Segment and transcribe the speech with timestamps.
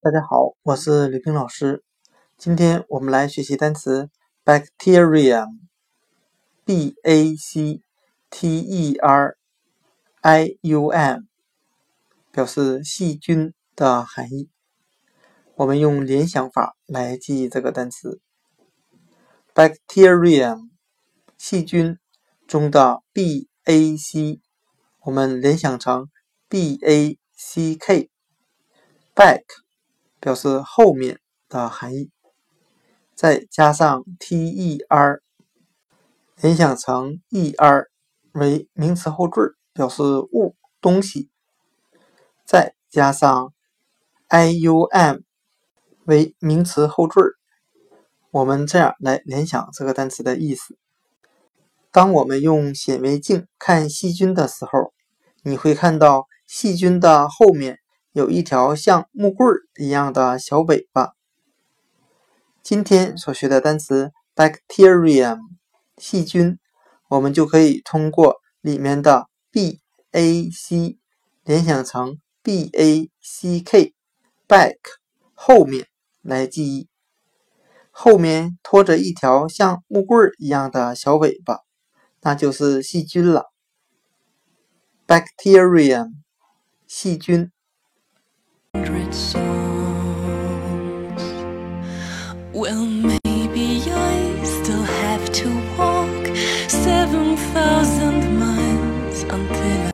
[0.00, 1.82] 大家好，我是李冰老师。
[2.36, 4.08] 今天我们来学习单词
[4.44, 5.56] bacterium，b
[7.02, 7.82] a c
[8.30, 9.36] t e r
[10.20, 11.22] i u m，
[12.30, 14.48] 表示细菌的含义。
[15.56, 18.20] 我们用联想法来记忆这个单词
[19.52, 20.70] bacterium，
[21.36, 21.98] 细菌
[22.46, 24.40] 中的 b a c，
[25.00, 26.08] 我们联想成
[26.48, 29.42] b a c k，back。
[30.20, 32.10] 表示后面的含义，
[33.14, 35.20] 再加上 ter，
[36.40, 37.86] 联想成 er
[38.32, 41.30] 为名词后缀，表示物东西，
[42.44, 43.52] 再加上
[44.28, 45.22] ium
[46.04, 47.20] 为名词后缀，
[48.30, 50.76] 我们这样来联想这个单词的意思。
[51.90, 54.92] 当我们用显微镜看细菌的时候，
[55.42, 57.78] 你会看到细菌的后面。
[58.18, 61.12] 有一条像木棍儿一样的小尾巴。
[62.64, 65.38] 今天所学的单词 bacterium
[65.98, 66.58] 细菌，
[67.10, 69.78] 我们就可以通过里面的 b
[70.10, 70.98] a c
[71.44, 73.94] 联想成 b a c k
[74.48, 74.78] back
[75.32, 75.86] 后面
[76.20, 76.88] 来记忆，
[77.92, 81.60] 后面拖着一条像木棍儿一样的小尾巴，
[82.22, 83.44] 那就是细菌了。
[85.06, 86.14] bacterium
[86.88, 87.52] 细菌。
[88.74, 89.38] hundred songs.
[92.52, 96.36] Well, maybe I still have to walk
[96.68, 97.97] seven thousand.